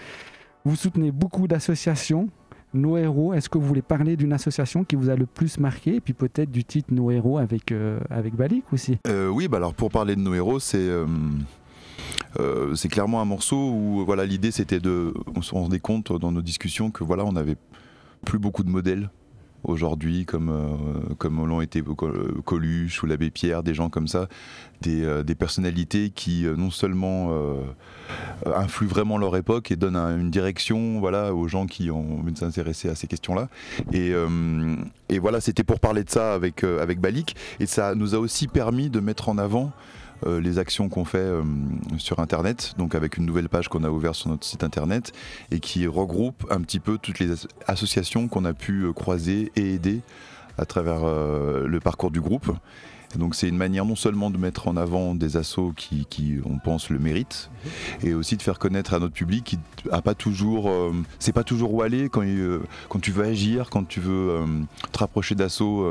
vous 0.64 0.76
soutenez 0.76 1.12
beaucoup 1.12 1.48
d'associations. 1.48 2.30
Nos 2.76 2.98
héros, 2.98 3.34
est-ce 3.34 3.50
que 3.50 3.58
vous 3.58 3.66
voulez 3.66 3.82
parler 3.82 4.18
d'une 4.18 4.34
association 4.34 4.84
qui 4.84 4.96
vous 4.96 5.10
a 5.10 5.16
le 5.16 5.26
plus 5.26 5.60
marqué 5.60 5.96
et 5.96 6.02
puis 6.02 6.14
peut-être 6.14 6.52
du 6.52 6.64
titre 6.64 6.94
Nos 6.94 7.10
héros 7.10 7.38
avec, 7.38 7.72
euh, 7.72 8.00
avec 8.10 8.36
Balik 8.36 8.66
aussi? 8.74 8.98
Euh, 9.08 9.30
Oui, 9.30 9.48
bah 9.48 9.58
alors 9.58 9.74
pour 9.74 9.90
parler 9.90 10.16
de 10.16 10.22
Nos 10.22 10.34
héros, 10.34 10.60
c'est 10.60 10.78
euh, 12.38 12.76
c'est 12.76 12.90
clairement 12.90 13.22
un 13.22 13.26
morceau 13.26 13.56
où 13.56 14.04
voilà 14.06 14.26
l'idée 14.26 14.52
c'était 14.52 14.80
de 14.82 15.14
on 15.36 15.42
se 15.42 15.54
rendait 15.54 15.80
compte 15.80 16.12
dans 16.20 16.34
nos 16.34 16.42
discussions 16.42 16.92
que 16.92 17.04
voilà 17.06 17.24
on 17.24 17.32
n'avait 17.32 17.56
plus 18.26 18.40
beaucoup 18.40 18.64
de 18.64 18.70
modèles 18.70 19.10
aujourd'hui, 19.66 20.26
comme, 20.26 20.52
comme 21.18 21.46
l'ont 21.46 21.62
été 21.62 21.84
Coluche 22.46 23.04
ou 23.04 23.06
l'abbé 23.06 23.30
Pierre, 23.30 23.64
des 23.64 23.74
gens 23.74 23.90
comme 23.90 24.08
ça, 24.08 24.28
des, 24.82 25.24
des 25.24 25.36
personnalités 25.36 26.10
qui 26.10 26.46
non 26.58 26.72
seulement 26.72 27.32
influent 28.46 28.90
vraiment 28.90 29.18
leur 29.18 29.36
époque 29.36 29.72
et 29.72 29.76
donnent 29.76 29.96
une 29.96 30.30
direction 30.30 31.00
voilà, 31.00 31.34
aux 31.34 31.48
gens 31.48 31.66
qui 31.66 31.92
ont 31.92 32.20
envie 32.20 32.34
de 32.34 32.38
s'intéresser 32.38 32.90
à 32.90 32.96
ces 32.96 33.08
questions-là. 33.08 33.50
Et, 33.92 34.14
et 35.10 35.20
voilà, 35.20 35.42
c'était 35.42 35.64
pour 35.64 35.80
parler 35.80 36.04
de 36.04 36.10
ça 36.10 36.34
avec, 36.34 36.64
avec 36.64 37.00
Balik. 37.00 37.36
Et 37.60 37.66
ça 37.66 37.96
nous 37.96 38.16
a 38.16 38.20
aussi 38.20 38.48
permis 38.48 38.90
de 38.90 39.00
mettre 39.00 39.30
en 39.30 39.38
avant 39.38 39.72
euh, 40.26 40.40
les 40.40 40.60
actions 40.60 40.90
qu'on 40.90 41.06
fait 41.06 41.18
euh, 41.18 41.44
sur 41.98 42.20
Internet, 42.20 42.74
donc 42.78 42.96
avec 42.96 43.18
une 43.18 43.26
nouvelle 43.26 43.50
page 43.50 43.68
qu'on 43.68 43.84
a 43.84 43.90
ouverte 43.90 44.16
sur 44.16 44.30
notre 44.30 44.46
site 44.46 44.64
Internet 44.64 45.12
et 45.52 45.60
qui 45.60 45.88
regroupe 45.88 46.46
un 46.50 46.62
petit 46.62 46.80
peu 46.80 46.98
toutes 46.98 47.20
les 47.20 47.30
associations 47.68 48.28
qu'on 48.28 48.46
a 48.46 48.54
pu 48.54 48.84
euh, 48.84 48.94
croiser 48.94 49.52
et 49.56 49.74
aider 49.74 50.02
à 50.58 50.66
travers 50.66 51.02
le 51.04 51.80
parcours 51.82 52.12
du 52.12 52.22
groupe 52.22 52.50
donc 53.18 53.36
c'est 53.36 53.48
une 53.48 53.58
manière 53.58 53.86
non 53.86 53.96
seulement 53.96 54.30
de 54.30 54.38
mettre 54.38 54.68
en 54.68 54.78
avant 54.78 55.16
des 55.16 55.38
assos 55.38 55.74
qui, 55.76 56.38
on 56.46 56.58
pense, 56.58 56.90
le 56.90 57.00
méritent, 57.00 57.50
et 58.04 58.14
aussi 58.14 58.38
de 58.38 58.42
faire 58.42 58.60
connaître 58.60 58.94
à 58.94 59.00
notre 59.00 59.14
public 59.14 59.44
qui 59.44 59.60
a 59.92 60.02
pas 60.02 60.16
toujours, 60.16 60.70
euh, 60.70 60.94
c'est 61.20 61.34
pas 61.34 61.44
toujours 61.44 61.74
où 61.74 61.82
aller 61.82 62.10
quand, 62.10 62.24
euh, 62.24 62.62
quand 62.90 63.00
tu 63.00 63.12
veux 63.12 63.26
agir, 63.26 63.70
quand 63.70 63.88
tu 63.88 64.00
veux 64.00 64.30
euh, 64.30 64.46
te 64.92 65.00
rapprocher 65.00 65.36
d'assauts 65.36 65.86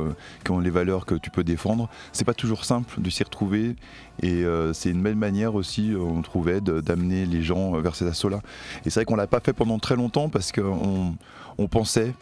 qui 0.45 0.50
ont 0.50 0.61
les 0.61 0.71
valeurs 0.71 1.07
que 1.07 1.14
tu 1.14 1.31
peux 1.31 1.45
défendre. 1.45 1.88
C'est 2.12 2.25
pas 2.25 2.35
toujours 2.35 2.64
simple 2.64 3.00
de 3.00 3.11
s'y 3.11 3.23
retrouver, 3.23 3.76
et 4.23 4.45
c'est 4.73 4.90
une 4.90 5.02
belle 5.02 5.16
manière 5.16 5.54
aussi, 5.54 5.93
on 5.99 6.23
trouvait, 6.23 6.61
d'amener 6.61 7.26
les 7.26 7.43
gens 7.43 7.73
vers 7.81 7.95
ces 7.95 8.07
assauts-là. 8.07 8.40
Et 8.85 8.90
c'est 8.90 9.00
vrai 9.00 9.04
qu'on 9.04 9.16
l'a 9.16 9.26
pas 9.26 9.40
fait 9.40 9.52
pendant 9.52 9.78
très 9.78 9.97
longtemps 9.97 10.28
parce 10.28 10.52
qu'on 10.52 11.14
on 11.59 11.69
pensait 11.69 12.14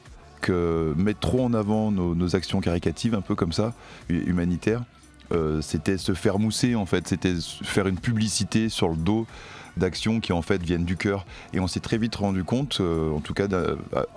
mettre 0.51 1.21
trop 1.21 1.45
en 1.45 1.55
avant 1.55 1.91
nos, 1.91 2.37
actions 2.37 2.61
caricatives, 2.61 3.15
un 3.15 3.21
peu 3.21 3.35
comme 3.35 3.53
ça, 3.53 3.75
humanitaires, 4.09 4.83
euh, 5.33 5.63
c'était 5.63 5.97
se 5.97 6.13
faire 6.13 6.39
mousser 6.39 6.75
en 6.75 6.85
fait, 6.85 7.09
c'était 7.09 7.35
faire 7.63 7.87
une 7.87 7.99
publicité 7.99 8.69
sur 8.69 8.89
le 8.89 8.97
dos 8.97 9.27
d'actions 9.79 10.21
qui 10.21 10.33
en 10.35 10.43
fait 10.43 10.63
viennent 10.63 10.85
du 10.85 10.97
cœur. 10.97 11.25
Et 11.55 11.61
on 11.61 11.67
s'est 11.67 11.81
très 11.81 11.97
vite 11.97 12.17
rendu 12.17 12.45
compte, 12.45 12.79
euh, 12.81 13.11
en 13.11 13.21
tout 13.21 13.33
cas 13.33 13.47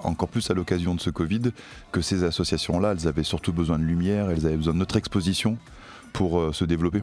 encore 0.03 0.27
plus 0.27 0.49
à 0.51 0.53
l'occasion 0.53 0.93
de 0.95 0.99
ce 0.99 1.09
Covid, 1.09 1.51
que 1.93 2.01
ces 2.01 2.23
associations-là, 2.23 2.93
elles 2.97 3.07
avaient 3.07 3.23
surtout 3.23 3.53
besoin 3.53 3.79
de 3.79 3.85
lumière, 3.85 4.29
elles 4.29 4.45
avaient 4.45 4.57
besoin 4.57 4.73
de 4.73 4.79
notre 4.79 4.97
exposition 4.97 5.57
pour 6.11 6.39
euh, 6.39 6.51
se 6.51 6.65
développer. 6.65 7.01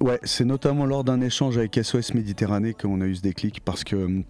Ouais, 0.00 0.18
c'est 0.22 0.46
notamment 0.46 0.86
lors 0.86 1.04
d'un 1.04 1.20
échange 1.20 1.58
avec 1.58 1.78
SOS 1.82 2.14
Méditerranée 2.14 2.72
qu'on 2.72 3.02
a 3.02 3.04
eu 3.04 3.16
ce 3.16 3.20
déclic 3.20 3.60
parce 3.62 3.84
que 3.84 4.22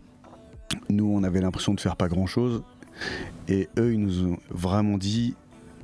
nous, 0.88 1.06
on 1.06 1.22
avait 1.22 1.40
l'impression 1.40 1.74
de 1.74 1.80
faire 1.80 1.94
pas 1.94 2.08
grand-chose 2.08 2.64
et 3.48 3.68
eux, 3.78 3.92
ils 3.92 4.00
nous 4.00 4.24
ont 4.24 4.38
vraiment 4.50 4.98
dit, 4.98 5.34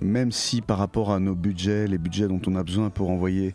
même 0.00 0.32
si 0.32 0.60
par 0.60 0.78
rapport 0.78 1.10
à 1.12 1.20
nos 1.20 1.34
budgets, 1.34 1.86
les 1.86 1.98
budgets 1.98 2.28
dont 2.28 2.40
on 2.46 2.54
a 2.56 2.62
besoin 2.62 2.90
pour 2.90 3.10
envoyer 3.10 3.54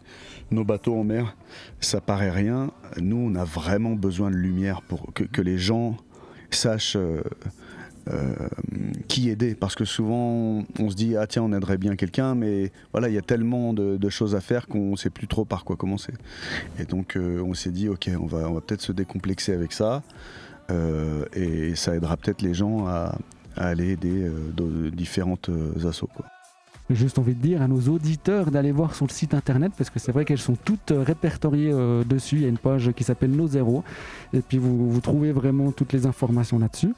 nos 0.50 0.64
bateaux 0.64 0.96
en 0.96 1.04
mer, 1.04 1.36
ça 1.80 2.02
paraît 2.02 2.32
rien, 2.32 2.72
nous, 3.00 3.18
on 3.18 3.36
a 3.36 3.46
vraiment 3.46 3.94
besoin 3.94 4.32
de 4.32 4.36
lumière 4.36 4.82
pour 4.82 5.14
que, 5.14 5.42
les 5.42 5.58
gens 5.58 5.96
sachent 6.50 6.98
euh, 6.98 7.22
euh, 8.10 8.34
qui 9.08 9.30
aider. 9.30 9.56
Parce 9.56 9.76
que 9.76 9.86
souvent, 9.86 10.64
on 10.78 10.90
se 10.90 10.96
dit, 10.96 11.16
ah 11.16 11.26
tiens, 11.26 11.44
on 11.44 11.54
aiderait 11.54 11.78
bien 11.78 11.96
quelqu'un, 11.96 12.36
mais 12.36 12.72
voilà, 12.92 13.08
il 13.08 13.16
y 13.16 13.18
a 13.18 13.22
tellement 13.22 13.74
de, 13.74 14.10
choses 14.10 14.36
à 14.36 14.42
faire 14.42 14.68
qu'on 14.68 14.92
ne 14.92 14.96
sait 14.98 15.10
plus 15.10 15.28
trop 15.28 15.46
par 15.46 15.64
quoi 15.64 15.78
commencer. 15.78 16.14
Et 16.80 16.86
donc, 16.86 17.16
euh, 17.16 17.42
on 17.42 17.54
s'est 17.54 17.72
dit, 17.72 17.88
ok, 17.88 18.10
on 18.20 18.26
va, 18.26 18.50
on 18.50 18.54
va 18.54 18.62
peut-être 18.62 18.82
se 18.82 18.92
décomplexer 18.92 19.54
avec 19.54 19.72
ça. 19.72 20.04
et 21.34 21.76
ça 21.76 21.96
aidera 21.96 22.16
peut-être 22.16 22.42
les 22.42 22.54
gens 22.54 22.88
à, 22.88 23.18
à 23.56 23.68
aller 23.68 23.92
aider 23.92 24.28
euh, 24.28 24.90
différentes 24.92 25.50
euh, 25.50 25.88
assos. 25.88 26.10
Quoi. 26.14 26.26
Juste 26.90 27.20
envie 27.20 27.34
de 27.34 27.42
dire 27.42 27.62
à 27.62 27.68
nos 27.68 27.80
auditeurs 27.82 28.52
d'aller 28.52 28.72
voir 28.72 28.96
sur 28.96 29.06
le 29.06 29.12
site 29.12 29.34
internet 29.34 29.72
parce 29.78 29.90
que 29.90 30.00
c'est 30.00 30.12
vrai 30.12 30.26
qu'elles 30.26 30.40
sont 30.40 30.56
toutes 30.56 30.92
euh, 30.92 31.04
répertoriées 31.04 31.74
dessus. 32.06 32.38
Il 32.38 32.42
y 32.42 32.46
a 32.46 32.50
une 32.50 32.58
page 32.58 32.92
qui 32.94 33.04
s'appelle 33.04 33.32
Nos 33.32 33.48
Zéros 33.48 33.84
et 34.34 34.42
puis 34.42 34.58
vous, 34.58 34.90
vous 34.90 35.00
trouvez 35.00 35.32
vraiment 35.32 35.72
toutes 35.72 35.94
les 35.94 36.06
informations 36.06 36.60
là-dessus. 36.60 36.94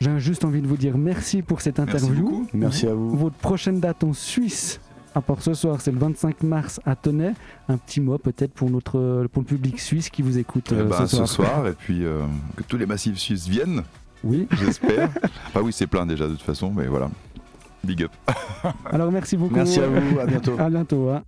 J'ai 0.00 0.18
juste 0.18 0.44
envie 0.44 0.60
de 0.60 0.66
vous 0.66 0.76
dire 0.76 0.98
merci 0.98 1.40
pour 1.40 1.60
cette 1.60 1.80
interview. 1.80 2.46
Merci, 2.52 2.86
à 2.86 2.94
vous. 2.94 3.16
Votre 3.16 3.36
prochaine 3.36 3.80
date 3.80 4.04
en 4.04 4.12
Suisse, 4.12 4.78
à 5.14 5.22
part 5.22 5.40
ce 5.40 5.54
soir, 5.54 5.80
c'est 5.80 5.90
le 5.90 5.98
25 5.98 6.42
mars 6.42 6.80
à 6.84 6.96
Tenay. 6.96 7.32
Un 7.68 7.78
petit 7.78 8.02
mot 8.02 8.18
peut-être 8.18 8.52
pour, 8.52 8.68
notre, 8.68 9.26
pour 9.32 9.40
le 9.42 9.46
public 9.46 9.80
suisse 9.80 10.10
qui 10.10 10.20
vous 10.20 10.36
écoute 10.36 10.70
eh 10.72 10.82
ben, 10.82 11.06
ce, 11.06 11.24
soir. 11.24 11.66
Et 11.66 11.72
puis 11.78 12.00
que 12.56 12.62
tous 12.64 12.76
les 12.76 12.86
massifs 12.86 13.16
suisses 13.16 13.48
viennent. 13.48 13.84
Oui. 14.24 14.48
J'espère. 14.52 15.10
ah 15.54 15.62
oui, 15.62 15.72
c'est 15.72 15.86
plein 15.86 16.06
déjà 16.06 16.26
de 16.26 16.32
toute 16.32 16.42
façon, 16.42 16.72
mais 16.74 16.86
voilà. 16.86 17.10
Big 17.84 18.02
up. 18.02 18.12
Alors 18.90 19.12
merci 19.12 19.36
beaucoup. 19.36 19.54
Merci 19.54 19.80
à 19.80 19.86
vous, 19.86 20.18
à 20.18 20.26
bientôt. 20.26 20.56
À 20.58 20.68
bientôt. 20.68 21.10
Hein. 21.10 21.22